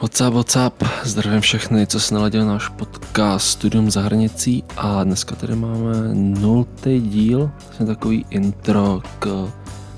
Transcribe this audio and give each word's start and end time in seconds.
WhatsApp, 0.00 0.34
WhatsApp, 0.34 0.82
zdravím 1.04 1.40
všechny, 1.40 1.86
co 1.86 2.00
se 2.00 2.14
naladil 2.14 2.46
náš 2.46 2.68
podcast 2.68 3.46
Studium 3.46 3.90
za 3.90 4.00
hranicí 4.00 4.64
a 4.76 5.04
dneska 5.04 5.36
tady 5.36 5.56
máme 5.56 6.14
nultý 6.14 7.00
díl, 7.00 7.50
vlastně 7.60 7.86
takový 7.86 8.26
intro 8.30 9.00
k 9.18 9.52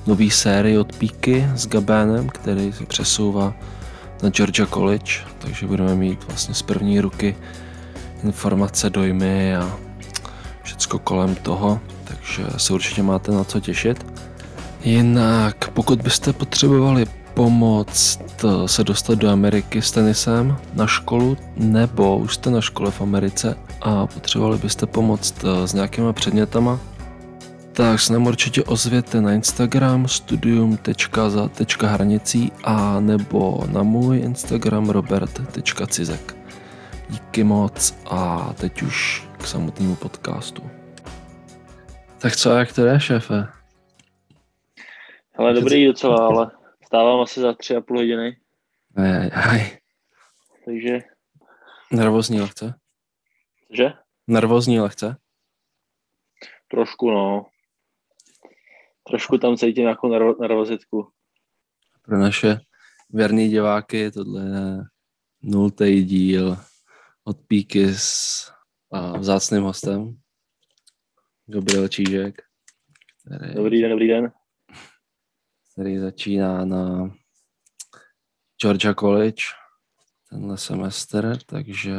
nový 0.07 0.31
sérii 0.31 0.79
od 0.79 0.97
Píky 0.97 1.49
s 1.55 1.67
Gabénem, 1.67 2.29
který 2.29 2.73
se 2.73 2.87
přesouvá 2.87 3.55
na 4.23 4.31
Georgia 4.31 4.67
College, 4.67 5.13
takže 5.39 5.67
budeme 5.67 5.95
mít 5.95 6.25
vlastně 6.29 6.55
z 6.55 6.63
první 6.63 7.01
ruky 7.01 7.37
informace, 8.25 8.91
dojmy 8.91 9.57
a 9.57 9.79
všecko 10.63 10.99
kolem 10.99 11.35
toho, 11.35 11.81
takže 12.05 12.45
se 12.57 12.73
určitě 12.73 13.03
máte 13.03 13.33
na 13.33 13.45
co 13.45 13.61
těšit. 13.61 14.07
Jinak, 14.85 15.69
pokud 15.69 16.03
byste 16.03 16.33
potřebovali 16.33 17.07
pomoct 17.39 18.21
eh, 18.45 18.69
se 18.69 18.85
dostat 18.85 19.19
do 19.19 19.31
Ameriky 19.31 19.83
s 19.83 19.91
tenisem 19.91 20.57
na 20.75 20.87
školu, 20.87 21.37
nebo 21.57 22.17
už 22.17 22.35
jste 22.35 22.51
na 22.51 22.61
škole 22.61 22.91
v 22.91 23.01
Americe 23.01 23.59
a 23.81 24.07
potřebovali 24.07 24.59
byste 24.59 24.87
pomoct 24.87 25.45
eh, 25.45 25.69
s 25.69 25.75
nějakýma 25.75 26.13
předmětama, 26.13 26.81
tak 27.73 28.01
se 28.01 28.13
nám 28.13 28.27
určitě 28.27 28.65
ozvěte 28.65 29.21
na 29.21 29.33
Instagram 29.33 30.09
studium.za.hranicí 30.09 32.53
a 32.65 33.01
nebo 33.01 33.65
na 33.73 33.83
můj 33.83 34.19
Instagram 34.19 34.91
robert.cizek. 34.91 36.37
Díky 37.11 37.45
moc 37.45 37.95
a 38.11 38.53
teď 38.61 38.83
už 38.83 39.29
k 39.39 39.47
samotnému 39.47 39.95
podcastu. 39.95 40.63
Tak 42.19 42.37
co, 42.37 42.51
jak 42.51 42.73
to 42.73 42.87
je, 42.87 43.01
šéfe? 43.01 43.47
Ale 45.37 45.55
dobrý 45.55 45.87
docela, 45.87 46.27
ale 46.27 46.58
Stávám 46.89 47.21
asi 47.21 47.41
za 47.41 47.53
tři 47.53 47.77
a 47.77 47.81
půl 47.81 47.97
hodiny. 47.97 48.37
Aj, 48.97 49.31
aj. 49.35 49.79
Takže... 50.65 50.99
Nervózní 51.93 52.41
lehce? 52.41 52.75
Že? 53.71 53.93
Nervózní 54.27 54.81
lehce? 54.81 55.17
Trošku, 56.69 57.11
no. 57.11 57.47
Trošku 59.09 59.39
tam 59.39 59.57
cítím 59.57 59.83
nějakou 59.83 60.09
nervo- 60.09 60.41
nervozitku. 60.41 61.13
Pro 62.03 62.19
naše 62.19 62.61
věrný 63.11 63.49
diváky 63.49 64.11
tohle 64.11 64.43
je 64.43 64.85
nultý 65.43 66.05
díl 66.05 66.57
od 67.25 67.41
Píky 67.47 67.95
s 67.95 68.53
a 68.93 69.19
vzácným 69.19 69.63
hostem. 69.63 70.19
Gabriel 71.47 71.89
Čížek. 71.89 72.43
Který... 73.27 73.55
Dobrý 73.55 73.81
den, 73.83 73.91
dobrý 73.91 74.09
den 74.09 74.33
který 75.79 75.99
začíná 75.99 76.65
na 76.65 77.11
Georgia 78.63 78.95
College 78.95 79.43
tenhle 80.31 80.59
semestr, 80.59 81.39
takže 81.47 81.93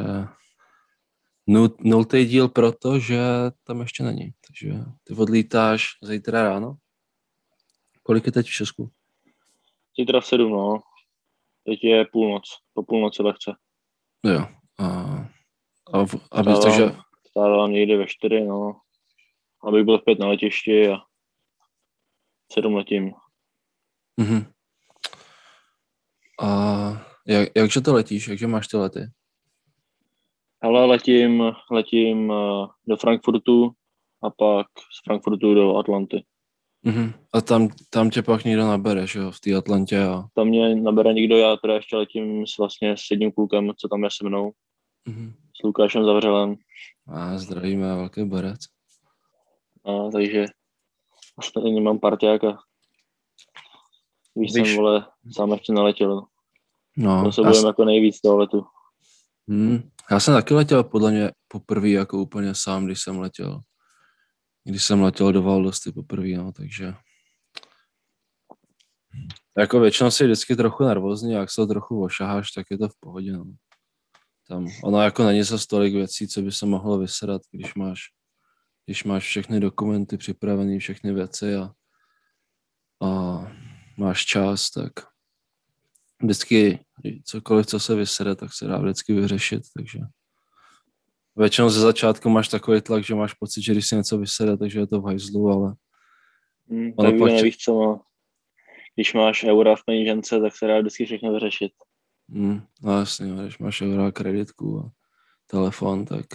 nultý 1.80 2.26
díl 2.26 2.48
proto, 2.48 3.00
že 3.00 3.20
tam 3.64 3.82
ještě 3.82 4.04
není. 4.04 4.34
Takže 4.48 4.74
ty 5.04 5.14
odlítáš 5.14 5.88
zítra 6.02 6.44
ráno. 6.44 6.76
Kolik 8.04 8.26
je 8.26 8.32
teď 8.32 8.48
v 8.48 8.54
Česku? 8.54 8.92
Zítra 10.00 10.22
v 10.22 10.26
sedm, 10.26 10.52
no. 10.52 10.80
Teď 11.66 11.84
je 11.84 12.06
půlnoc, 12.06 12.44
po 12.74 12.84
půlnoci 12.84 13.24
lehce. 13.24 13.52
Jo. 14.26 14.48
A, 14.80 14.86
a, 15.94 16.06
a 16.32 16.42
víš, 16.42 16.58
takže... 16.64 16.96
Stávám 17.30 17.72
někde 17.72 17.98
ve 17.98 18.08
čtyři, 18.08 18.42
no. 18.42 18.82
Abych 19.64 19.86
byl 19.86 19.98
v 19.98 20.04
pět 20.04 20.20
na 20.20 20.28
letišti 20.28 20.88
a 20.88 20.98
sedm 22.52 22.76
letím. 22.76 23.14
Mm-hmm. 24.20 24.46
A 26.42 26.50
jak, 27.28 27.50
jakže 27.56 27.82
to 27.82 27.94
letíš? 27.94 28.28
Jakže 28.28 28.48
máš 28.48 28.68
ty 28.68 28.78
lety? 28.78 29.00
Ale 30.62 30.86
letím, 30.86 31.44
letím 31.72 32.32
eh, 32.32 32.68
do 32.88 32.98
Frankfurtu 32.98 33.72
a 34.24 34.30
pak 34.30 34.68
z 34.78 35.04
Frankfurtu 35.06 35.54
do 35.54 35.78
Atlanty. 35.78 36.24
Mm-hmm. 36.86 37.14
A 37.34 37.42
tam, 37.42 37.70
tam 37.90 38.10
tě 38.10 38.22
pak 38.22 38.44
někdo 38.44 38.68
nabere, 38.68 39.08
že 39.08 39.20
jo, 39.20 39.32
v 39.32 39.40
té 39.40 39.56
Atlantě 39.56 40.04
a... 40.04 40.24
Tam 40.34 40.48
mě 40.48 40.76
nabere 40.76 41.14
někdo, 41.14 41.38
já 41.38 41.56
teda 41.56 41.74
ještě 41.74 41.96
letím 41.96 42.48
s, 42.48 42.58
vlastně 42.58 42.98
s 42.98 43.12
jedním 43.12 43.32
klukem, 43.32 43.72
co 43.78 43.88
tam 43.88 44.04
je 44.04 44.10
se 44.12 44.28
mnou. 44.28 44.52
Mm-hmm. 45.08 45.34
S 45.60 45.64
Lukášem 45.64 46.06
Zavřelem. 46.06 46.56
A 47.08 47.38
zdravíme, 47.38 47.96
velký 47.96 48.24
borec. 48.24 48.60
A, 49.86 50.12
takže 50.12 50.46
vlastně 51.38 51.82
mám 51.82 52.00
parťáka. 52.00 52.58
Víš, 54.40 54.56
Víš, 54.56 54.68
jsem, 54.68 54.78
vole, 54.78 55.08
sám 55.32 55.52
ještě 55.52 55.74
naletěl. 55.74 56.24
No, 56.98 57.24
to 57.24 57.32
se 57.32 57.42
budeme 57.42 57.68
jako 57.68 57.86
nejvíc 57.86 58.22
toho 58.22 58.38
letu. 58.38 58.66
Hmm, 59.48 59.90
já 60.12 60.20
jsem 60.20 60.34
taky 60.34 60.54
letěl 60.54 60.84
podle 60.84 61.12
mě 61.12 61.32
poprvé 61.48 61.90
jako 61.90 62.18
úplně 62.18 62.56
sám, 62.56 62.86
když 62.86 63.02
jsem 63.02 63.20
letěl. 63.20 63.62
Když 64.64 64.84
jsem 64.84 65.02
letěl 65.02 65.32
do 65.32 65.44
Valdosty 65.44 65.92
poprvé, 65.92 66.30
no, 66.30 66.52
takže 66.52 66.94
jako 69.58 69.80
většinou 69.80 70.12
si 70.12 70.24
vždycky 70.24 70.56
trochu 70.56 70.84
nervózní, 70.84 71.32
jak 71.32 71.52
se 71.52 71.56
to 71.56 71.68
trochu 71.68 72.04
ošaháš, 72.04 72.52
tak 72.52 72.66
je 72.72 72.78
to 72.78 72.90
v 72.90 73.00
pohodě, 73.00 73.32
no. 73.32 73.46
Tam, 74.48 74.68
ono 74.84 75.02
jako 75.02 75.24
není 75.24 75.46
se 75.46 75.56
tolik 75.70 75.94
věcí, 75.94 76.28
co 76.28 76.42
by 76.42 76.52
se 76.52 76.66
mohlo 76.66 76.98
vysedat, 76.98 77.42
když 77.52 77.76
máš, 77.76 78.00
když 78.86 79.04
máš 79.04 79.24
všechny 79.24 79.60
dokumenty 79.60 80.18
připravené, 80.18 80.80
všechny 80.80 81.14
věci 81.14 81.56
a, 81.56 81.72
a 83.02 83.42
máš 84.00 84.26
čas, 84.26 84.70
tak 84.70 84.92
vždycky 86.22 86.80
cokoliv, 87.24 87.66
co 87.66 87.80
se 87.80 87.96
vysede, 87.96 88.36
tak 88.36 88.54
se 88.54 88.66
dá 88.66 88.78
vždycky 88.78 89.14
vyřešit, 89.14 89.64
takže 89.78 90.00
většinou 91.36 91.70
ze 91.70 91.80
začátku 91.80 92.30
máš 92.30 92.48
takový 92.48 92.82
tlak, 92.82 93.04
že 93.04 93.16
máš 93.16 93.34
pocit, 93.34 93.62
že 93.62 93.72
když 93.72 93.88
si 93.88 93.96
něco 93.96 94.18
vysede, 94.18 94.58
takže 94.58 94.80
je 94.80 94.88
to 94.88 95.02
v 95.02 95.06
hajzlu, 95.06 95.50
ale 95.50 95.76
hmm, 96.70 96.94
tak 96.94 97.20
pak... 97.20 97.32
nevíš, 97.32 97.58
co 97.58 97.80
má. 97.80 98.00
Když 98.96 99.14
máš 99.14 99.44
eura 99.44 99.76
v 99.76 99.86
penížence, 99.86 100.40
tak 100.40 100.56
se 100.56 100.68
dá 100.68 100.80
vždycky 100.80 101.06
všechno 101.06 101.34
vyřešit. 101.34 101.72
Hmm, 102.30 102.62
no 102.82 103.00
jasně, 103.00 103.26
no, 103.26 103.42
když 103.42 103.58
máš 103.58 103.82
eura, 103.82 104.12
kreditku 104.12 104.80
a 104.80 104.92
telefon, 105.48 106.06
tak 106.06 106.26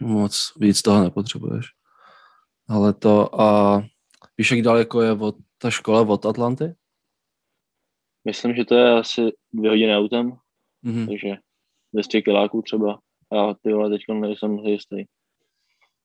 moc 0.00 0.52
víc 0.56 0.82
toho 0.82 1.02
nepotřebuješ. 1.02 1.66
Ale 2.68 2.92
to 2.92 3.40
a 3.40 3.82
víš, 4.38 4.50
jak 4.50 4.62
daleko 4.62 5.02
je 5.02 5.12
od 5.12 5.36
ta 5.62 5.70
škola 5.70 6.02
od 6.02 6.26
Atlanty? 6.26 6.74
Myslím, 8.24 8.54
že 8.54 8.64
to 8.64 8.74
je 8.74 8.98
asi 8.98 9.22
dvě 9.52 9.70
hodiny 9.70 9.96
autem, 9.96 10.38
mm-hmm. 10.84 11.06
takže 11.06 11.36
200 11.94 12.22
kiláků 12.22 12.62
třeba. 12.62 12.98
A 13.32 13.54
ty 13.54 13.72
vole, 13.72 13.90
teď 13.90 14.02
nejsem 14.08 14.58
jistý. 14.58 15.04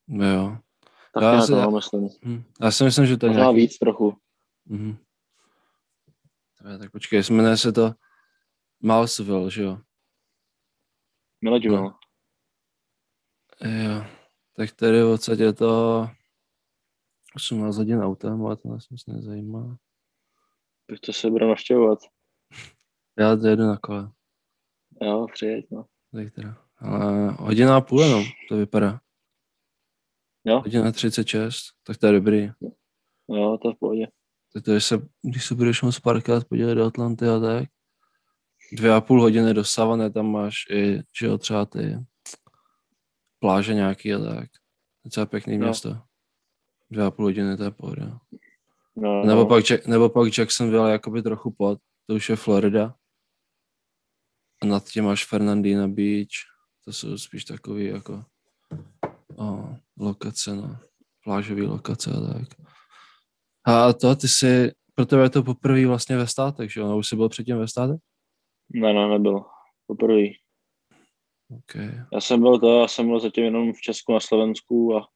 Jo. 0.07 0.57
Tak 1.13 1.23
já, 1.23 1.41
si, 1.41 1.51
to 1.51 1.71
myslím. 1.71 2.09
Hm. 2.25 2.43
Já 2.61 2.71
si 2.71 2.83
myslím, 2.83 3.05
že 3.05 3.17
to 3.17 3.25
je 3.25 3.29
Možná 3.29 3.43
nějaký... 3.43 3.59
víc 3.59 3.77
trochu. 3.77 4.17
Mm-hmm. 4.69 4.97
Tak 6.79 6.91
počkej, 6.91 7.23
jmenuje 7.29 7.57
se 7.57 7.71
to 7.71 7.93
Mouseville, 8.79 9.51
že 9.51 9.63
jo? 9.63 9.77
Milledgeville. 11.41 11.81
No. 11.81 11.93
Jo. 13.61 14.05
Tak 14.53 14.71
tady 14.71 15.01
v 15.01 15.11
podstatě 15.11 15.43
je 15.43 15.53
to 15.53 16.07
18 17.37 17.77
hodin 17.77 18.01
autem, 18.01 18.45
ale 18.45 18.57
to 18.57 18.69
nás 18.69 18.89
nic 18.89 19.05
nezajímá. 19.05 19.77
Proč 20.85 20.99
to 20.99 21.13
se 21.13 21.29
bude 21.29 21.47
navštěvovat? 21.47 21.99
Já 23.19 23.35
to 23.35 23.47
jedu 23.47 23.63
na 23.63 23.77
kole. 23.77 24.11
Jo, 25.01 25.27
přijeď, 25.33 25.65
no. 25.71 25.85
Tak 26.11 26.31
teda. 26.31 26.57
Ale 26.77 27.31
hodina 27.31 27.77
a 27.77 27.81
půl 27.81 28.01
jenom, 28.01 28.23
to 28.49 28.57
vypadá. 28.57 28.99
Jo? 30.45 30.59
Hodina 30.59 30.91
36, 30.91 31.57
tak 31.83 31.97
to 31.97 32.07
je 32.07 32.13
dobrý. 32.13 32.49
Jo, 33.29 33.57
to 33.61 33.69
je 33.69 33.75
v 33.75 33.79
pohodě. 33.79 34.07
Tak 34.53 34.63
to, 34.63 34.71
když 34.71 34.85
se, 34.85 35.07
když 35.21 35.45
se 35.45 35.55
budeš 35.55 35.81
moc 35.81 35.99
párkrát 35.99 36.45
podívat 36.45 36.73
do 36.73 36.85
Atlanty 36.85 37.27
a 37.27 37.39
tak, 37.39 37.69
dvě 38.73 38.93
a 38.93 39.01
půl 39.01 39.21
hodiny 39.21 39.53
do 39.53 39.63
Savane, 39.63 40.11
tam 40.11 40.31
máš 40.31 40.55
i, 40.71 41.01
že 41.19 41.25
jo, 41.25 41.37
třeba 41.37 41.65
ty 41.65 41.97
pláže 43.39 43.73
nějaký 43.73 44.13
a 44.13 44.19
tak. 44.19 44.49
Docela 45.05 45.25
pěkný 45.25 45.57
no. 45.57 45.65
město. 45.65 46.01
Dvě 46.89 47.05
a 47.05 47.11
půl 47.11 47.25
hodiny, 47.25 47.57
to 47.57 47.63
je 47.63 47.71
pohoda. 47.71 48.19
No, 48.95 49.25
nebo, 49.25 49.39
no. 49.39 49.45
pak, 49.45 49.63
nebo 49.87 50.09
pak 50.09 50.37
Jacksonville 50.37 50.91
jakoby 50.91 51.21
trochu 51.21 51.51
pod, 51.51 51.79
to 52.05 52.15
už 52.15 52.29
je 52.29 52.35
Florida. 52.35 52.95
A 54.61 54.65
nad 54.65 54.83
tím 54.83 55.03
máš 55.03 55.25
Fernandina 55.25 55.87
Beach, 55.87 56.27
to 56.85 56.93
jsou 56.93 57.17
spíš 57.17 57.45
takový 57.45 57.85
jako 57.85 58.25
o, 59.35 59.75
lokace, 59.99 60.55
no. 60.55 60.77
Plážový 61.23 61.61
lokace 61.61 62.11
a 62.11 62.33
tak. 62.33 62.47
A 63.65 63.93
to, 63.93 64.15
ty 64.15 64.27
jsi, 64.27 64.71
pro 64.95 65.05
tebe 65.05 65.23
je 65.23 65.29
to 65.29 65.43
poprvé 65.43 65.87
vlastně 65.87 66.17
ve 66.17 66.27
státech, 66.27 66.73
že 66.73 66.79
jo? 66.79 66.87
No, 66.87 66.97
už 66.97 67.07
jsi 67.07 67.15
byl 67.15 67.29
předtím 67.29 67.57
ve 67.57 67.67
státech? 67.67 67.99
Ne, 68.69 68.93
ne, 68.93 69.07
nebyl. 69.07 69.45
Poprvé. 69.87 70.23
Okay. 71.59 72.05
Já 72.13 72.21
jsem 72.21 72.41
byl 72.41 72.59
to, 72.59 72.81
já 72.81 72.87
jsem 72.87 73.07
byl 73.07 73.19
zatím 73.19 73.43
jenom 73.43 73.73
v 73.73 73.81
Česku 73.81 74.13
na 74.13 74.19
Slovensku 74.19 74.97
a 74.97 75.07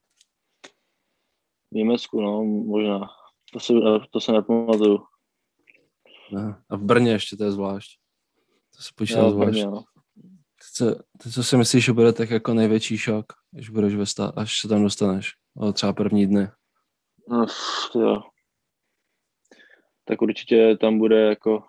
v 1.71 1.75
Německu, 1.75 2.21
no, 2.21 2.44
možná. 2.44 3.09
To 3.53 3.59
se, 3.59 3.73
to 4.12 4.19
se 4.19 4.31
nepamatuju. 4.31 5.00
Ne. 6.31 6.63
A 6.69 6.75
v 6.75 6.81
Brně 6.81 7.12
ještě 7.12 7.38
to 7.38 7.44
je 7.44 7.51
zvlášť. 7.51 8.00
To 8.77 8.83
se 8.83 8.89
počítá 8.95 9.29
zvlášť. 9.29 9.63
No. 9.65 9.83
Co, 10.73 10.95
co 11.33 11.44
si 11.44 11.57
myslíš, 11.57 11.85
že 11.85 11.94
bude 11.94 12.13
tak 12.13 12.29
jako 12.29 12.53
největší 12.53 12.97
šok, 12.97 13.25
když 13.51 13.69
budeš 13.69 13.95
ve 13.95 14.03
stá- 14.03 14.33
až 14.35 14.59
se 14.59 14.68
tam 14.68 14.83
dostaneš? 14.83 15.33
O 15.57 15.73
třeba 15.73 15.94
první 15.94 16.27
dny. 16.27 16.47
No, 17.29 17.45
jo. 17.95 18.21
Tak 20.06 20.21
určitě 20.21 20.77
tam 20.77 21.00
bude 21.00 21.21
jako 21.21 21.63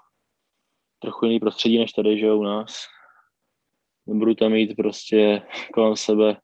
trochu 0.99 1.25
jiný 1.25 1.41
prostředí 1.41 1.79
než 1.79 1.93
tady, 1.93 2.19
že 2.19 2.27
jo, 2.27 2.39
u 2.39 2.43
nás. 2.43 2.75
Nebudu 4.07 4.35
tam 4.35 4.53
mít 4.53 4.77
prostě 4.77 5.43
kolem 5.75 5.97
sebe 5.97 6.37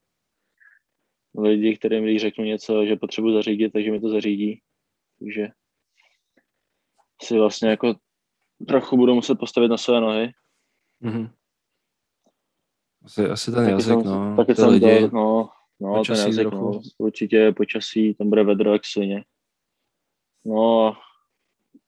lidi, 1.38 1.76
kterým 1.76 2.04
když 2.04 2.22
řeknu 2.22 2.44
něco, 2.44 2.86
že 2.86 2.96
potřebuji 2.96 3.32
zařídit, 3.32 3.72
takže 3.72 3.90
mi 3.90 4.00
to 4.00 4.08
zařídí. 4.08 4.60
Takže 5.18 5.48
si 7.22 7.38
vlastně 7.38 7.68
jako 7.68 7.94
trochu 8.68 8.96
budu 8.96 9.14
muset 9.14 9.38
postavit 9.38 9.68
na 9.68 9.76
své 9.76 10.00
nohy. 10.00 10.32
Mm-hmm. 11.02 11.30
Asi, 13.04 13.26
asi 13.26 13.50
ten 13.50 13.60
taky 13.60 13.70
jazyk, 13.70 13.86
jsem, 13.86 14.02
no. 14.04 14.36
Taky 14.36 14.54
jsem 14.54 14.68
lidi, 14.68 15.00
to, 15.00 15.16
no, 15.16 15.50
no 15.80 15.94
počasí 15.94 16.20
ten 16.20 16.28
jazyk, 16.28 16.52
no, 16.52 16.80
určitě 16.98 17.52
počasí, 17.56 18.14
tam 18.14 18.28
bude 18.28 18.44
vedro 18.44 18.72
jak 18.72 18.84
svině. 18.84 19.24
No 20.44 20.88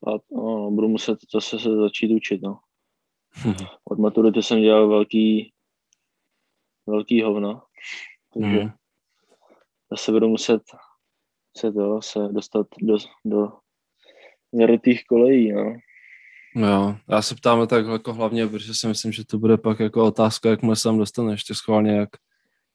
a 0.06 0.10
no, 0.30 0.70
budu 0.70 0.88
muset 0.88 1.18
zase 1.34 1.58
se 1.58 1.76
začít 1.76 2.14
učit, 2.14 2.42
no. 2.42 2.60
Od 3.84 3.98
maturity 3.98 4.42
jsem 4.42 4.60
dělal 4.60 4.88
velký, 4.88 5.52
velký 6.86 7.22
hovno, 7.22 7.62
takže 8.34 8.64
mm. 8.64 8.70
Zase 9.92 10.12
budu 10.12 10.28
muset 10.28 10.62
se, 11.56 11.72
to, 11.72 12.02
se 12.02 12.18
dostat 12.28 12.66
do, 12.82 12.96
do 13.24 13.48
zarytých 14.52 15.04
kolejí, 15.04 15.52
no. 15.52 15.76
Jo, 16.54 16.96
já 17.08 17.22
se 17.22 17.34
ptám 17.34 17.66
tak 17.66 17.86
jako 17.86 18.12
hlavně, 18.12 18.46
protože 18.46 18.74
si 18.74 18.86
myslím, 18.86 19.12
že 19.12 19.24
to 19.26 19.38
bude 19.38 19.58
pak 19.58 19.80
jako 19.80 20.04
otázka, 20.04 20.50
jak 20.50 20.60
se 20.74 20.82
tam 20.82 20.98
dostaneš, 20.98 21.32
ještě 21.32 21.54
schválně, 21.54 21.92
jak, 21.92 22.08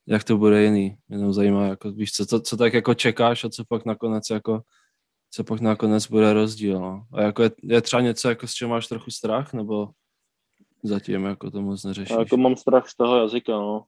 jak 0.08 0.24
to 0.24 0.38
bude 0.38 0.64
jiný. 0.64 0.98
Jenom 1.10 1.34
zajímá, 1.34 1.66
jako, 1.66 1.92
víš, 1.92 2.12
co, 2.12 2.26
co, 2.26 2.40
co 2.40 2.58
tak 2.58 2.74
jako 2.74 2.94
čekáš 2.94 3.44
a 3.44 3.50
co 3.50 3.66
pak 3.66 3.86
nakonec 3.86 4.30
jako, 4.30 4.62
co 5.32 5.44
pak 5.44 5.62
nakonec 5.62 6.08
bude 6.08 6.34
rozdíl. 6.34 6.80
No. 6.80 7.04
A 7.14 7.22
jako 7.22 7.44
je, 7.44 7.52
je, 7.64 7.82
třeba 7.82 8.02
něco, 8.02 8.30
jako 8.30 8.48
s 8.48 8.54
čím 8.54 8.68
máš 8.68 8.88
trochu 8.88 9.12
strach, 9.12 9.54
nebo 9.54 9.90
zatím 10.84 11.26
jako 11.26 11.52
to 11.52 11.62
moc 11.62 11.84
neřešíš? 11.84 12.10
Já 12.10 12.20
jako 12.20 12.38
mám 12.38 12.56
strach 12.56 12.90
z 12.90 12.96
toho 12.96 13.18
jazyka, 13.18 13.52
no. 13.52 13.86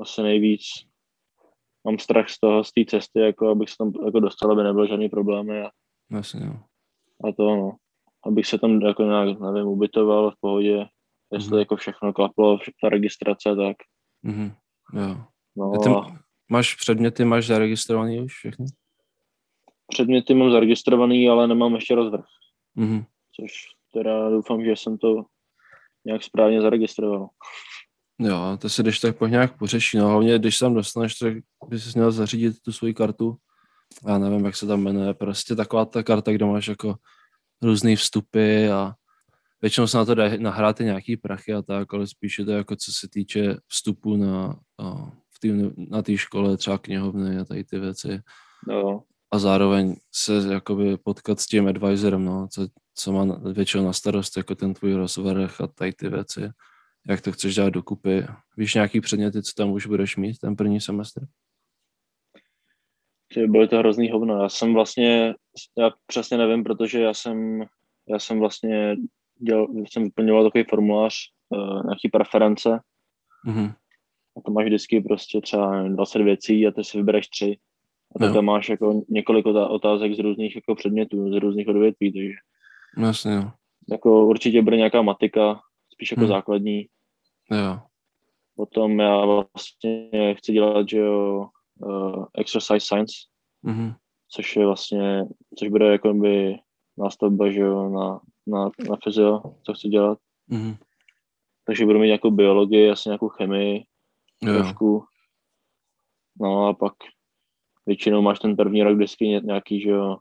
Asi 0.00 0.22
nejvíc. 0.22 0.62
Mám 1.86 1.98
strach 1.98 2.28
z 2.28 2.40
toho, 2.40 2.64
z 2.64 2.72
té 2.72 2.84
cesty, 2.88 3.20
jako 3.20 3.48
abych 3.48 3.70
se 3.70 3.76
tam 3.78 3.92
jako 4.04 4.20
dostal, 4.20 4.52
aby 4.52 4.62
nebyl 4.62 4.86
žádný 4.86 5.08
problémy. 5.08 5.62
A, 5.62 5.70
Jasně, 6.10 6.46
no. 6.46 6.62
a 7.28 7.32
to, 7.32 7.56
no 7.56 7.76
abych 8.26 8.46
se 8.46 8.58
tam 8.58 8.80
jako 8.80 9.02
nějak, 9.02 9.40
nevím, 9.40 9.66
ubytoval 9.66 10.30
v 10.30 10.34
pohodě, 10.40 10.86
jestli 11.32 11.50
mm-hmm. 11.50 11.58
jako 11.58 11.76
všechno 11.76 12.12
klaplo, 12.12 12.58
ta 12.82 12.88
registrace, 12.88 13.56
tak. 13.56 13.76
Mm-hmm. 14.24 14.54
Jo. 14.94 15.16
No, 15.56 15.72
ty 15.82 15.90
máš 16.50 16.74
předměty, 16.74 17.24
máš 17.24 17.46
zaregistrovaný 17.46 18.20
už 18.20 18.32
všechny? 18.32 18.66
Předměty 19.88 20.34
mám 20.34 20.50
zaregistrovaný, 20.50 21.28
ale 21.28 21.48
nemám 21.48 21.74
ještě 21.74 21.94
rozvrh. 21.94 22.24
Mm-hmm. 22.76 23.04
Což 23.40 23.52
teda 23.92 24.30
doufám, 24.30 24.64
že 24.64 24.70
jsem 24.70 24.98
to 24.98 25.24
nějak 26.04 26.22
správně 26.22 26.60
zaregistroval. 26.60 27.28
Jo, 28.18 28.58
to 28.60 28.68
se 28.68 28.82
když 28.82 29.00
tak 29.00 29.18
po 29.18 29.26
nějak 29.26 29.58
pořeší, 29.58 29.98
no 29.98 30.08
hlavně 30.08 30.38
když 30.38 30.58
tam 30.58 30.74
dostaneš, 30.74 31.14
tak 31.14 31.34
by 31.68 31.80
si 31.80 31.98
měl 31.98 32.12
zařídit 32.12 32.60
tu 32.62 32.72
svoji 32.72 32.94
kartu. 32.94 33.36
Já 34.08 34.18
nevím, 34.18 34.44
jak 34.44 34.56
se 34.56 34.66
tam 34.66 34.82
jmenuje, 34.82 35.14
prostě 35.14 35.56
taková 35.56 35.84
ta 35.84 36.02
karta, 36.02 36.32
kde 36.32 36.46
máš 36.46 36.68
jako 36.68 36.96
různé 37.62 37.96
vstupy 37.96 38.68
a 38.68 38.94
většinou 39.62 39.86
se 39.86 39.96
na 39.96 40.04
to 40.04 40.14
dá 40.14 40.36
nahrát 40.36 40.78
nějaký 40.78 41.16
prachy 41.16 41.54
a 41.54 41.62
tak, 41.62 41.94
ale 41.94 42.06
spíše 42.06 42.44
to 42.44 42.50
jako 42.50 42.76
co 42.76 42.92
se 42.92 43.08
týče 43.08 43.56
vstupu 43.68 44.16
na, 44.16 44.60
a, 44.78 45.10
v 45.30 45.38
tý, 45.40 45.52
na 45.76 46.02
té 46.02 46.16
škole, 46.16 46.56
třeba 46.56 46.78
knihovny 46.78 47.38
a 47.38 47.44
tady 47.44 47.64
ty 47.64 47.78
věci. 47.78 48.20
No. 48.68 49.02
A 49.30 49.38
zároveň 49.38 49.96
se 50.12 50.52
jakoby 50.52 50.96
potkat 50.96 51.40
s 51.40 51.46
tím 51.46 51.68
advisorem, 51.68 52.24
no, 52.24 52.48
co, 52.50 52.66
co 52.94 53.12
má 53.12 53.38
většinou 53.52 53.84
na 53.84 53.92
starost, 53.92 54.36
jako 54.36 54.54
ten 54.54 54.74
tvůj 54.74 54.94
rozvrh 54.94 55.60
a 55.60 55.66
tady 55.66 55.92
ty 55.92 56.08
věci. 56.08 56.50
Jak 57.08 57.20
to 57.20 57.32
chceš 57.32 57.54
dát 57.54 57.70
dokupy? 57.70 58.26
Víš 58.56 58.74
nějaký 58.74 59.00
předměty, 59.00 59.42
co 59.42 59.52
tam 59.56 59.70
už 59.70 59.86
budeš 59.86 60.16
mít 60.16 60.38
ten 60.38 60.56
první 60.56 60.80
semestr? 60.80 61.26
Že 63.34 63.46
byly 63.46 63.68
to 63.68 63.78
hrozný 63.78 64.10
hovno. 64.10 64.42
Já 64.42 64.48
jsem 64.48 64.74
vlastně, 64.74 65.34
já 65.78 65.90
přesně 66.06 66.38
nevím, 66.38 66.64
protože 66.64 67.00
já 67.00 67.14
jsem, 67.14 67.64
já 68.08 68.18
jsem 68.18 68.38
vlastně 68.38 68.96
dělal, 69.38 69.68
jsem 69.88 70.04
vyplňoval 70.04 70.44
takový 70.44 70.64
formulář, 70.70 71.14
uh, 71.48 71.82
nějaký 71.84 72.08
preference. 72.12 72.80
Mm-hmm. 73.48 73.74
A 74.36 74.40
to 74.40 74.52
máš 74.52 74.66
vždycky 74.66 75.00
prostě 75.00 75.40
třeba 75.40 75.88
20 75.88 76.22
věcí 76.22 76.66
a 76.66 76.70
ty 76.70 76.84
si 76.84 76.98
vybereš 76.98 77.28
tři. 77.28 77.58
A 78.16 78.32
tam 78.32 78.44
máš 78.44 78.68
jako 78.68 79.02
několik 79.08 79.46
otázek 79.46 80.14
z 80.14 80.18
různých 80.18 80.56
jako 80.56 80.74
předmětů, 80.74 81.32
z 81.32 81.36
různých 81.36 81.68
odvětví, 81.68 82.12
takže 82.12 82.34
Jasně, 82.98 83.32
jo. 83.32 83.50
Jako 83.90 84.26
určitě 84.26 84.62
bude 84.62 84.76
nějaká 84.76 85.02
matika, 85.02 85.60
spíš 85.92 86.10
jako 86.10 86.20
hmm. 86.20 86.28
základní. 86.28 86.86
Jo. 87.50 87.80
Potom 88.56 89.00
já 89.00 89.24
vlastně 89.24 90.34
chci 90.34 90.52
dělat, 90.52 90.88
že 90.88 90.98
jo, 90.98 91.48
uh, 91.80 92.26
exercise 92.34 92.80
science, 92.80 93.14
mm-hmm. 93.64 93.94
což 94.28 94.56
je 94.56 94.66
vlastně, 94.66 95.24
což 95.58 95.68
bude 95.68 95.86
jako 95.86 96.14
by 96.14 96.56
nástavba, 96.98 97.50
že 97.50 97.60
jo, 97.60 97.88
na, 97.90 98.20
na, 98.46 98.70
na 98.90 98.96
fyzio, 99.04 99.42
co 99.62 99.74
chci 99.74 99.88
dělat. 99.88 100.18
Mm-hmm. 100.50 100.76
Takže 101.66 101.86
budu 101.86 101.98
mít 101.98 102.06
nějakou 102.06 102.30
biologii, 102.30 102.90
asi 102.90 103.08
nějakou 103.08 103.28
chemii, 103.28 103.84
jo. 104.42 104.54
trošku. 104.54 105.04
No 106.40 106.66
a 106.66 106.74
pak 106.74 106.92
většinou 107.86 108.22
máš 108.22 108.38
ten 108.38 108.56
první 108.56 108.82
rok 108.82 108.94
vždycky 108.94 109.26
nějaký, 109.26 109.80
že 109.80 109.90
jo, 109.90 110.16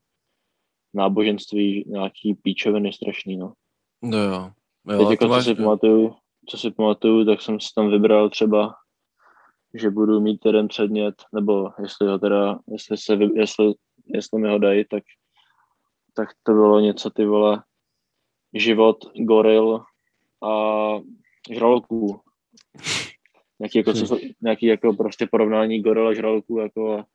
náboženství, 0.94 1.84
nějaký 1.88 2.34
píčoviny 2.34 2.94
strašný, 2.94 3.38
no. 3.38 3.54
No 4.02 4.18
jo. 4.18 4.52
jo 4.90 4.98
Teď 5.00 5.10
jako, 5.10 5.36
co 5.36 5.42
si 5.42 5.56
pamatuju, 5.56 6.16
co 6.48 6.58
si 6.58 6.72
pamatuju, 6.72 7.26
tak 7.26 7.42
jsem 7.42 7.60
si 7.60 7.68
tam 7.76 7.92
vybral 7.92 8.30
třeba 8.30 8.76
že 9.74 9.90
budu 9.90 10.22
mít 10.22 10.46
jeden 10.46 10.68
předmět, 10.68 11.16
nebo 11.34 11.70
jestli 11.82 12.08
ho 12.08 12.20
teda, 12.20 12.60
jestli, 12.68 12.98
se, 12.98 13.14
jestli, 13.14 13.74
jestli 14.06 14.42
mi 14.42 14.50
ho 14.50 14.60
dají, 14.60 14.86
tak, 14.90 15.04
tak 16.14 16.30
to 16.44 16.54
bylo 16.54 16.80
něco, 16.80 17.10
ty 17.10 17.26
vole, 17.26 17.64
život 18.54 18.98
goril 19.16 19.84
a 20.44 20.90
žraloků. 21.52 22.22
Nějaký 23.60 23.78
jako, 23.78 23.94
co, 23.94 24.18
nějaký 24.42 24.66
jako 24.66 24.94
prostě 24.94 25.28
porovnání 25.32 25.82
goril 25.82 26.08
a 26.08 26.14
žraloků, 26.14 26.60
jako 26.60 26.94
a 26.94 27.06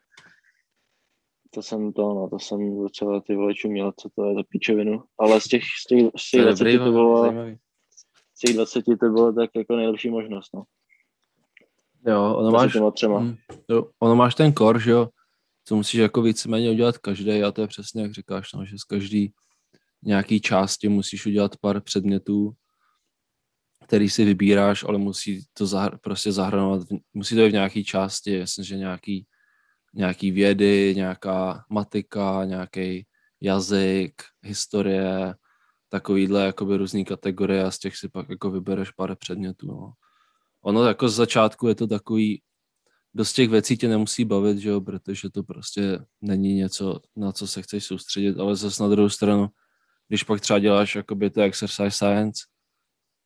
to 1.50 1.62
jsem 1.62 1.92
to, 1.92 2.02
no, 2.02 2.28
to 2.30 2.38
jsem 2.38 2.82
docela 2.82 3.20
ty 3.20 3.34
vole 3.34 3.54
čuměl, 3.54 3.92
co 3.96 4.08
to 4.14 4.24
je 4.24 4.34
za 4.34 4.42
píčovinu. 4.48 5.02
Ale 5.18 5.40
z 5.40 5.44
těch, 5.44 5.62
z 5.62 5.86
těch, 5.86 6.06
z 6.16 6.30
těch 6.30 6.42
20 6.42 6.78
to 6.78 6.90
bylo, 6.90 7.32
z 8.38 8.40
těch 8.40 8.56
20 8.56 8.84
to 8.84 9.08
bylo 9.08 9.32
tak 9.32 9.50
jako 9.56 9.76
nejlepší 9.76 10.10
možnost, 10.10 10.50
no. 10.54 10.62
Jo, 12.06 12.34
ono 12.38 12.50
máš, 12.50 12.74
mm, 12.74 13.36
jo, 13.68 13.90
ono 13.98 14.16
máš 14.16 14.34
ten 14.34 14.52
kor, 14.52 14.80
že 14.80 14.90
jo, 14.90 15.08
co 15.64 15.76
musíš 15.76 16.00
jako 16.00 16.22
víceméně 16.22 16.70
udělat 16.70 16.98
každý 16.98 17.42
a 17.42 17.52
to 17.52 17.60
je 17.60 17.66
přesně 17.66 18.02
jak 18.02 18.12
říkáš, 18.12 18.52
no, 18.52 18.64
že 18.64 18.78
z 18.78 18.84
každý 18.84 19.32
nějaký 20.02 20.40
části 20.40 20.88
musíš 20.88 21.26
udělat 21.26 21.56
pár 21.56 21.80
předmětů, 21.80 22.52
který 23.84 24.10
si 24.10 24.24
vybíráš, 24.24 24.84
ale 24.84 24.98
musí 24.98 25.44
to 25.52 25.64
zahr- 25.64 25.98
prostě 25.98 26.32
zahrnovat, 26.32 26.82
musí 27.14 27.34
to 27.34 27.40
být 27.42 27.48
v 27.48 27.52
nějaký 27.52 27.84
části, 27.84 28.38
jasně, 28.38 28.64
že 28.64 28.76
nějaký, 28.76 29.26
nějaký 29.94 30.30
vědy, 30.30 30.92
nějaká 30.96 31.64
matika, 31.70 32.44
nějaký 32.44 33.06
jazyk, 33.40 34.12
historie, 34.42 35.34
takovýhle 35.88 36.46
jakoby 36.46 36.76
různý 36.76 37.04
kategorie 37.04 37.64
a 37.64 37.70
z 37.70 37.78
těch 37.78 37.96
si 37.96 38.08
pak 38.08 38.28
jako 38.28 38.50
vybereš 38.50 38.90
pár 38.90 39.16
předmětů. 39.16 39.66
No 39.66 39.92
ono 40.62 40.84
jako 40.84 41.08
z 41.08 41.14
začátku 41.14 41.68
je 41.68 41.74
to 41.74 41.86
takový, 41.86 42.42
dost 43.14 43.32
těch 43.32 43.50
věcí 43.50 43.76
tě 43.76 43.88
nemusí 43.88 44.24
bavit, 44.24 44.58
že 44.58 44.68
jo, 44.68 44.80
protože 44.80 45.30
to 45.30 45.42
prostě 45.42 45.98
není 46.20 46.54
něco, 46.54 47.00
na 47.16 47.32
co 47.32 47.46
se 47.46 47.62
chceš 47.62 47.84
soustředit, 47.84 48.38
ale 48.38 48.56
zase 48.56 48.82
na 48.82 48.88
druhou 48.88 49.08
stranu, 49.08 49.48
když 50.08 50.22
pak 50.22 50.40
třeba 50.40 50.58
děláš 50.58 50.94
jakoby 50.94 51.30
to 51.30 51.40
exercise 51.40 51.90
science, 51.90 52.42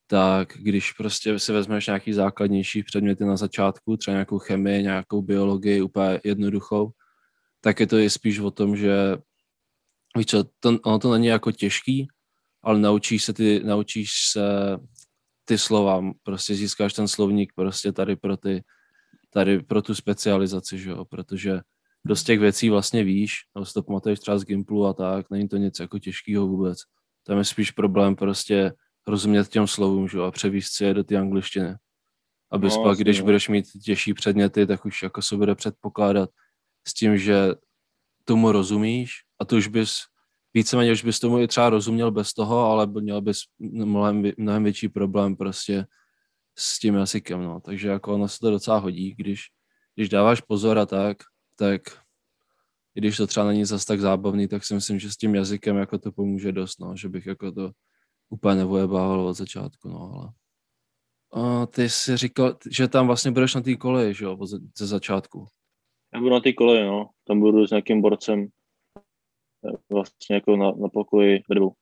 tak 0.07 0.49
když 0.57 0.93
prostě 0.93 1.39
si 1.39 1.53
vezmeš 1.53 1.87
nějaký 1.87 2.13
základnější 2.13 2.83
předměty 2.83 3.25
na 3.25 3.37
začátku, 3.37 3.97
třeba 3.97 4.15
nějakou 4.15 4.39
chemii, 4.39 4.83
nějakou 4.83 5.23
biologii, 5.23 5.83
úplně 5.83 6.21
jednoduchou, 6.25 6.91
tak 7.61 7.81
je 7.81 7.87
to 7.87 7.99
i 7.99 8.11
spíš 8.11 8.39
o 8.39 8.51
tom, 8.51 8.77
že 8.77 9.17
víš 10.17 10.27
co, 10.27 10.45
to, 10.61 10.79
ono 10.85 10.99
to 10.99 11.13
není 11.13 11.27
jako 11.27 11.53
těžký, 11.53 12.09
ale 12.63 12.79
naučíš 12.79 13.25
se, 13.25 13.33
ty, 13.33 13.61
naučíš 13.65 14.11
se 14.33 14.79
ty 15.45 15.59
slova, 15.59 16.03
prostě 16.23 16.55
získáš 16.55 16.93
ten 16.93 17.09
slovník 17.09 17.53
prostě 17.57 17.93
tady 17.93 18.17
pro 18.17 18.37
ty, 18.37 18.65
tady 19.31 19.63
pro 19.63 19.83
tu 19.83 19.95
specializaci, 19.95 20.79
že 20.79 20.91
jo, 20.91 21.05
protože 21.05 21.61
dost 22.05 22.25
těch 22.25 22.41
věcí 22.41 22.71
vlastně 22.71 23.05
víš, 23.05 23.35
no 23.57 23.65
si 23.65 23.73
to 23.73 23.83
pamatuješ 23.83 24.21
třeba 24.21 24.39
z 24.39 24.45
Gimplu 24.45 24.87
a 24.87 24.93
tak, 24.93 25.31
není 25.31 25.49
to 25.49 25.57
nic 25.57 25.81
jako 25.81 25.99
těžkého 25.99 26.47
vůbec. 26.47 26.79
Tam 27.27 27.39
je 27.39 27.45
spíš 27.45 27.71
problém 27.71 28.17
prostě 28.17 28.73
rozumět 29.07 29.49
těm 29.49 29.67
slovům, 29.67 30.09
že? 30.09 30.19
a 30.19 30.31
převíst 30.31 30.73
si 30.73 30.85
je 30.85 30.95
do 30.95 31.05
ty 31.05 31.17
angličtiny. 31.17 31.75
Aby 32.51 32.69
no, 32.69 32.83
pak, 32.83 32.99
když 32.99 33.19
no. 33.19 33.25
budeš 33.25 33.49
mít 33.49 33.65
těžší 33.85 34.15
předměty, 34.15 34.67
tak 34.67 34.85
už 34.85 35.03
jako 35.03 35.23
se 35.23 35.37
bude 35.37 35.55
předpokládat 35.55 36.31
s 36.87 36.95
tím, 36.95 37.19
že 37.19 37.49
tomu 38.25 38.53
rozumíš 38.53 39.11
a 39.39 39.45
to 39.45 39.57
už 39.57 39.67
bys 39.69 39.99
víceméně 40.55 40.93
už 40.93 41.05
bys 41.05 41.21
tomu 41.21 41.39
i 41.39 41.49
třeba 41.49 41.71
rozuměl 41.71 42.11
bez 42.11 42.33
toho, 42.33 42.59
ale 42.59 42.87
měl 42.87 43.21
bys 43.21 43.39
mnohem, 43.59 44.33
mnohem 44.37 44.65
větší 44.65 44.89
problém 44.89 45.37
prostě 45.37 45.87
s 46.59 46.79
tím 46.79 46.95
jazykem, 46.95 47.43
no. 47.43 47.61
Takže 47.61 47.89
jako 47.89 48.15
ono 48.15 48.29
se 48.29 48.39
to 48.39 48.51
docela 48.51 48.79
hodí, 48.79 49.15
když, 49.15 49.43
když 49.95 50.09
dáváš 50.09 50.41
pozor 50.41 50.79
a 50.79 50.87
tak, 50.87 51.17
tak 51.57 51.83
i 52.95 53.01
když 53.01 53.17
to 53.17 53.27
třeba 53.27 53.47
není 53.47 53.65
zas 53.65 53.85
tak 53.85 54.01
zábavný, 54.01 54.49
tak 54.49 54.65
si 54.65 54.75
myslím, 54.75 54.99
že 54.99 55.13
s 55.13 55.17
tím 55.17 55.35
jazykem 55.35 55.77
jako 55.77 55.99
to 55.99 56.13
pomůže 56.13 56.53
dost, 56.53 56.81
no, 56.81 56.97
že 56.97 57.09
bych 57.09 57.27
jako 57.27 57.53
to 57.53 57.71
úplně 58.31 58.55
nevojebával 58.55 59.27
od 59.27 59.35
začátku, 59.35 59.89
no, 59.89 60.13
ale 60.15 60.33
a 61.35 61.67
ty 61.67 61.89
jsi 61.89 62.17
říkal, 62.17 62.57
že 62.71 62.89
tam 62.89 63.07
vlastně 63.07 63.31
budeš 63.31 63.55
na 63.55 63.61
té 63.61 63.77
koleji, 63.77 64.15
že 64.15 64.25
jo, 64.25 64.39
ze 64.79 64.87
začátku. 64.87 65.47
Já 66.15 66.21
budu 66.21 66.31
na 66.31 66.41
té 66.41 66.53
koleji, 66.53 66.85
no. 66.85 67.11
Tam 67.27 67.41
budu 67.41 67.67
s 67.67 67.71
nějakým 67.71 68.03
borcem 68.03 68.49
vlastně 69.91 70.35
jako 70.35 70.57
na, 70.57 70.73
na 70.73 70.89
pokoji 70.89 71.43
ve 71.49 71.55
dvou. 71.55 71.75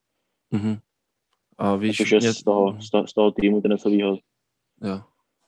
Mm-hmm. 0.53 0.81
A 1.59 1.77
víš... 1.77 2.01
Jakože 2.01 2.19
mě... 2.19 2.33
z, 2.33 2.43
toho, 2.43 2.83
z, 2.83 2.91
toho, 2.91 3.07
z 3.07 3.13
toho 3.13 3.31
týmu 3.31 3.61
tenisového. 3.61 4.19
Jo. 4.83 5.03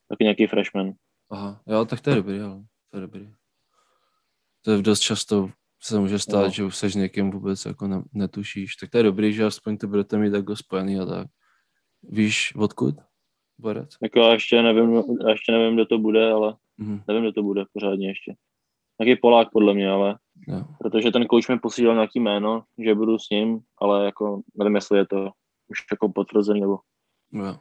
Taky 0.09 0.25
nějaký 0.25 0.47
freshman. 0.47 0.93
Aha, 1.31 1.61
jo, 1.67 1.85
tak 1.85 2.01
to 2.01 2.11
je 2.11 2.17
dobrý, 2.17 2.37
jo. 2.37 2.63
To 2.91 2.97
je 2.97 3.01
dobrý. 3.01 3.35
To 4.65 4.71
je 4.71 4.83
dost 4.83 5.01
často 5.01 5.51
se 5.83 6.01
může 6.01 6.19
stát, 6.19 6.43
no. 6.43 6.51
že 6.51 6.65
už 6.65 6.77
seš 6.77 6.95
někým 6.95 7.31
vůbec 7.31 7.65
jako 7.65 7.87
ne, 7.89 8.03
netušíš. 8.13 8.77
Tak 8.77 8.91
to 8.91 8.99
je 8.99 9.03
dobrý, 9.03 9.33
že 9.33 9.45
aspoň 9.45 9.77
to 9.77 9.89
budete 9.89 10.19
mít 10.19 10.33
jako 10.33 10.57
spojený 10.57 10.99
a 10.99 11.07
tak. 11.07 11.29
Víš 12.03 12.55
odkud? 12.57 12.95
Borec? 13.59 13.97
Jako 14.03 14.19
já 14.19 14.33
ještě 14.33 14.63
nevím, 14.63 14.95
já 14.95 15.31
ještě 15.31 15.53
nevím, 15.53 15.75
kdo 15.75 15.87
to 15.87 15.99
bude, 15.99 16.33
ale 16.33 16.57
mm-hmm. 16.81 17.03
nevím, 17.09 17.23
kdo 17.23 17.33
to 17.33 17.43
bude 17.43 17.65
pořádně 17.73 18.09
ještě. 18.09 18.35
Nějaký 19.05 19.21
Polák 19.21 19.49
podle 19.53 19.75
mě, 19.75 19.91
ale 19.91 20.19
jo. 20.49 20.65
protože 20.79 21.11
ten 21.11 21.27
coach 21.27 21.49
mi 21.49 21.59
posílal 21.59 21.95
nějaký 21.95 22.21
jméno, 22.21 22.65
že 22.79 22.95
budu 22.95 23.19
s 23.19 23.31
ním, 23.31 23.61
ale 23.79 24.05
jako 24.05 24.43
nevím, 24.55 24.75
jestli 24.75 24.99
je 24.99 25.07
to 25.07 25.31
už 25.69 25.79
jako 25.91 26.09
potvrzený 26.09 26.61
nebo, 26.61 26.79
jo. 27.33 27.59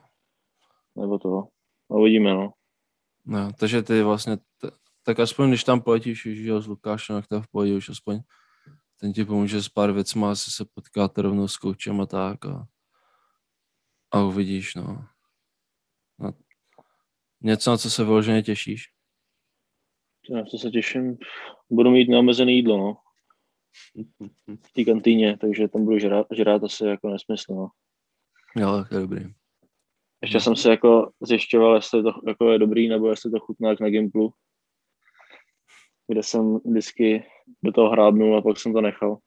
nebo 0.95 1.19
to. 1.19 1.29
No, 1.89 1.97
uvidíme, 1.97 2.33
no. 2.33 2.53
No, 3.25 3.51
takže 3.59 3.83
ty 3.83 4.03
vlastně, 4.03 4.37
t- 4.37 4.71
tak 5.03 5.19
aspoň 5.19 5.49
když 5.49 5.63
tam 5.63 5.81
poletíš 5.81 6.25
už 6.25 6.37
s 6.63 6.67
Lukášem, 6.67 7.15
tak 7.15 7.27
to 7.27 7.35
je 7.35 7.41
v 7.41 7.47
pohodě, 7.47 7.75
už 7.75 7.89
aspoň 7.89 8.19
ten 8.99 9.13
ti 9.13 9.25
pomůže 9.25 9.63
s 9.63 9.69
pár 9.69 9.91
věcma, 9.91 10.31
asi 10.31 10.51
se 10.51 10.65
potkáte 10.73 11.21
rovnou 11.21 11.47
s 11.47 11.57
koučem 11.57 12.01
a 12.01 12.05
tak 12.05 12.45
a, 12.45 12.67
a 14.11 14.23
uvidíš, 14.23 14.75
no. 14.75 15.05
no. 16.19 16.33
Něco, 17.41 17.71
na 17.71 17.77
co 17.77 17.89
se 17.89 18.03
vyloženě 18.03 18.43
těšíš? 18.43 19.00
Na 20.31 20.45
co 20.45 20.57
se 20.57 20.69
těším, 20.69 21.17
budu 21.69 21.91
mít 21.91 22.09
neomezené 22.09 22.51
jídlo, 22.51 22.77
no. 22.77 22.97
V 24.67 24.73
té 24.73 24.83
kantýně, 24.83 25.37
takže 25.37 25.67
tam 25.67 25.85
budu 25.85 25.99
žrát, 25.99 26.27
žrát 26.31 26.63
asi 26.63 26.85
jako 26.85 27.09
nesmysl, 27.09 27.53
no. 27.53 27.69
Jo, 28.55 28.85
to 28.89 28.95
je 28.95 29.01
dobrý. 29.01 29.33
Ještě 30.21 30.39
jsem 30.39 30.55
si 30.55 30.69
jako 30.69 31.11
zjišťoval, 31.21 31.75
jestli 31.75 32.03
to 32.03 32.11
jako 32.27 32.51
je 32.51 32.59
dobrý, 32.59 32.89
nebo 32.89 33.09
jestli 33.09 33.31
to 33.31 33.39
chutná 33.39 33.69
jak 33.69 33.79
na 33.79 33.89
Gimplu, 33.89 34.33
kde 36.07 36.23
jsem 36.23 36.59
vždycky 36.65 37.23
do 37.63 37.71
toho 37.71 37.89
hrábnul 37.89 38.37
a 38.37 38.41
pak 38.41 38.59
jsem 38.59 38.73
to 38.73 38.81
nechal. 38.81 39.17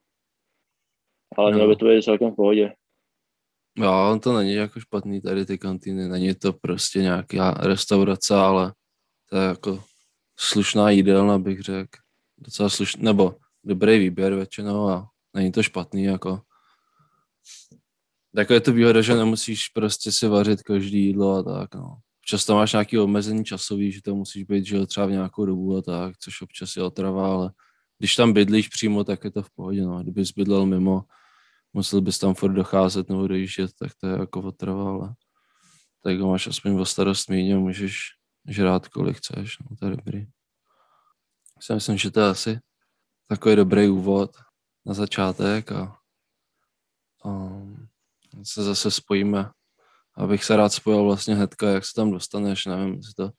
Ale 1.36 1.52
mělo 1.52 1.68
by 1.68 1.76
to 1.76 1.86
být 1.86 2.02
celkem 2.02 2.30
v 2.30 2.36
pohodě. 2.36 2.74
Jo, 3.76 4.18
to 4.22 4.32
není 4.32 4.54
jako 4.54 4.80
špatný 4.80 5.20
tady 5.20 5.46
ty 5.46 5.58
kantýny, 5.58 6.08
není 6.08 6.34
to 6.34 6.52
prostě 6.52 6.98
nějaká 6.98 7.50
restaurace, 7.50 8.34
ale 8.34 8.72
to 9.30 9.36
je 9.36 9.48
jako 9.48 9.84
slušná 10.36 10.90
jídelna, 10.90 11.38
bych 11.38 11.60
řekl. 11.60 11.98
Docela 12.38 12.68
slušný, 12.68 13.02
nebo 13.02 13.36
dobrý 13.64 13.98
výběr 13.98 14.34
většinou 14.34 14.88
a 14.88 15.08
není 15.34 15.52
to 15.52 15.62
špatný, 15.62 16.04
jako. 16.04 16.42
Tak 18.36 18.50
je 18.50 18.60
to 18.60 18.72
výhoda, 18.72 19.02
že 19.02 19.14
nemusíš 19.14 19.68
prostě 19.68 20.12
si 20.12 20.28
vařit 20.28 20.62
každý 20.62 21.06
jídlo 21.06 21.34
a 21.34 21.42
tak, 21.42 21.74
no. 21.74 21.96
Často 22.26 22.54
máš 22.54 22.72
nějaký 22.72 22.98
omezení 22.98 23.44
časový, 23.44 23.92
že 23.92 24.02
to 24.02 24.14
musíš 24.14 24.44
být, 24.44 24.66
že 24.66 24.86
třeba 24.86 25.06
v 25.06 25.10
nějakou 25.10 25.46
dobu 25.46 25.76
a 25.76 25.82
tak, 25.82 26.18
což 26.18 26.42
občas 26.42 26.76
je 26.76 26.82
otrava, 26.82 27.32
ale 27.32 27.52
když 27.98 28.16
tam 28.16 28.32
bydlíš 28.32 28.68
přímo, 28.68 29.04
tak 29.04 29.24
je 29.24 29.30
to 29.30 29.42
v 29.42 29.50
pohodě, 29.50 29.82
no. 29.82 30.02
Kdybys 30.02 30.32
bydlel 30.32 30.66
mimo, 30.66 31.04
musel 31.72 32.00
bys 32.00 32.18
tam 32.18 32.34
furt 32.34 32.52
docházet 32.52 33.08
nebo 33.08 33.26
dojíždět, 33.26 33.70
tak 33.78 33.92
to 34.00 34.06
je 34.06 34.18
jako 34.18 34.40
otrava, 34.40 34.90
ale 34.90 35.14
tak 36.02 36.18
ho 36.18 36.28
máš 36.28 36.46
aspoň 36.46 36.80
o 36.80 36.84
starost 36.84 37.28
méně, 37.28 37.56
můžeš 37.56 37.98
žrát 38.48 38.88
kolik 38.88 39.16
chceš, 39.16 39.58
no 39.58 39.76
to 39.76 39.86
je 39.86 39.96
dobrý. 39.96 40.26
Já 41.70 41.74
myslím, 41.74 41.98
že 41.98 42.10
to 42.10 42.20
je 42.20 42.26
asi 42.26 42.60
takový 43.28 43.56
dobrý 43.56 43.88
úvod 43.88 44.36
na 44.86 44.94
začátek 44.94 45.72
a, 45.72 45.98
a 47.24 47.50
se 48.42 48.62
zase 48.62 48.90
spojíme. 48.90 49.50
Abych 50.16 50.44
se 50.44 50.56
rád 50.56 50.72
spojil 50.72 51.04
vlastně 51.04 51.34
hnedka, 51.34 51.70
jak 51.70 51.84
se 51.84 51.92
tam 51.94 52.10
dostaneš, 52.10 52.66
nevím, 52.66 52.94
jestli 52.94 53.14
to 53.14 53.30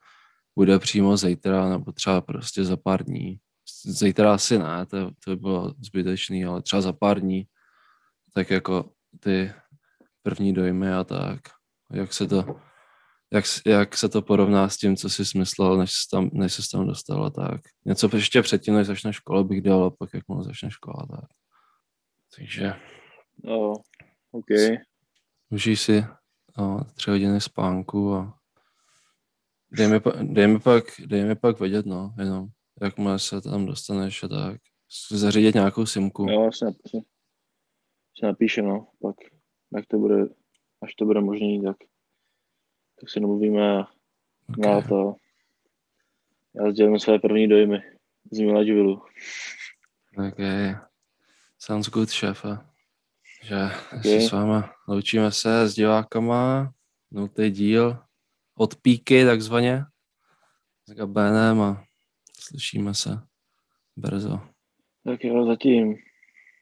bude 0.55 0.79
přímo 0.79 1.17
zítra 1.17 1.69
nebo 1.69 1.91
třeba 1.91 2.21
prostě 2.21 2.63
za 2.63 2.77
pár 2.77 3.03
dní. 3.03 3.39
Zítra 3.85 4.33
asi 4.33 4.59
ne, 4.59 4.85
to, 4.85 5.11
to 5.23 5.31
by 5.31 5.35
bylo 5.35 5.73
zbytečný, 5.79 6.45
ale 6.45 6.61
třeba 6.61 6.81
za 6.81 6.93
pár 6.93 7.19
dní, 7.19 7.47
tak 8.33 8.49
jako 8.49 8.91
ty 9.19 9.53
první 10.21 10.53
dojmy 10.53 10.93
a 10.93 11.03
tak, 11.03 11.39
jak 11.91 12.13
se 12.13 12.27
to 12.27 12.59
jak, 13.35 13.45
jak 13.65 13.97
se 13.97 14.09
to 14.09 14.21
porovná 14.21 14.69
s 14.69 14.77
tím, 14.77 14.95
co 14.95 15.09
jsi 15.09 15.25
smyslel, 15.25 15.77
než 15.77 15.91
jsi 15.91 16.09
tam, 16.11 16.29
než 16.33 16.53
jsi 16.53 16.61
tam 16.71 16.87
dostal 16.87 17.25
a 17.25 17.29
tak. 17.29 17.61
Něco 17.85 18.09
ještě 18.15 18.41
předtím, 18.41 18.73
než 18.73 18.87
začne 18.87 19.13
škola, 19.13 19.43
bych 19.43 19.61
dal, 19.61 19.83
a 19.83 19.89
pak 19.89 20.09
jak 20.13 20.27
moc 20.27 20.45
začne 20.45 20.71
škola, 20.71 21.07
tak. 21.11 21.29
Takže... 22.37 22.73
No, 23.43 23.73
OK. 24.31 24.45
Užij 25.49 25.75
si 25.75 26.05
no, 26.57 26.79
tři 26.95 27.09
hodiny 27.09 27.41
spánku 27.41 28.13
a 28.13 28.39
dej 29.71 29.87
mi, 29.87 29.99
dej 30.21 30.47
mi, 30.47 30.59
pak, 30.59 30.83
dej 31.05 31.23
mi 31.23 31.35
pak 31.35 31.59
vědět, 31.59 31.85
no, 31.85 32.13
jenom, 32.19 32.47
jakmile 32.81 33.19
se 33.19 33.41
tam 33.41 33.65
dostaneš 33.65 34.23
a 34.23 34.27
tak. 34.27 34.61
Zařídit 35.11 35.55
nějakou 35.55 35.85
simku. 35.85 36.29
Jo, 36.29 36.51
se, 36.51 36.65
se, 36.87 36.97
se 38.19 38.25
napíše, 38.25 38.61
no, 38.61 38.87
pak, 39.01 39.15
jak 39.75 39.85
to 39.85 39.97
bude, 39.97 40.27
až 40.81 40.95
to 40.95 41.05
bude 41.05 41.21
možný, 41.21 41.63
tak 41.63 41.77
tak 42.99 43.09
si 43.09 43.19
domluvíme 43.19 43.79
okay. 44.49 44.73
na 44.73 44.81
to. 44.81 45.15
Já 46.55 46.71
sdělím 46.71 46.99
své 46.99 47.19
první 47.19 47.47
dojmy 47.47 47.83
z 48.31 48.39
Miladžvilu. 48.39 49.01
Ok. 50.27 50.37
Sounds 51.59 51.89
good, 51.89 52.09
šéfe. 52.09 52.57
Že 53.43 53.55
okay. 53.99 54.21
s 54.21 54.31
váma 54.31 54.73
loučíme 54.87 55.31
se 55.31 55.69
s 55.69 55.75
divákama, 55.75 56.73
nultý 57.11 57.49
díl 57.49 57.97
od 58.55 58.75
píky 58.75 59.25
takzvaně 59.25 59.85
s 60.85 60.93
Gabenem 60.93 61.61
a 61.61 61.83
slyšíme 62.39 62.93
se 62.93 63.19
brzo. 63.95 64.39
Tak 65.03 65.23
jo, 65.23 65.45
zatím. 65.45 65.97